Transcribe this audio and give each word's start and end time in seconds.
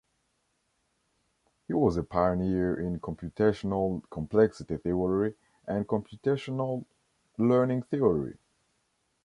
He 1.67 1.75
was 1.75 1.95
a 1.95 2.01
pioneer 2.01 2.73
in 2.79 2.99
computational 2.99 4.01
complexity 4.09 4.77
theory 4.77 5.35
and 5.67 5.87
computational 5.87 6.85
learning 7.37 7.83
theory. 7.83 8.35